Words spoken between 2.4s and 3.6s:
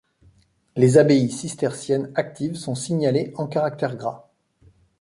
sont signalées en